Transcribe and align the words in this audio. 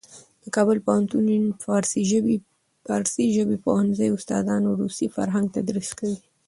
د 0.43 0.45
کابل 0.55 0.77
پوهنتون 0.87 1.25
فارسي 2.87 3.23
ژبې 3.39 3.55
پوهنځي 3.65 4.07
استادان 4.17 4.61
روسي 4.81 5.07
فرهنګ 5.15 5.45
تدریس 5.55 5.89
کوي. 5.99 6.17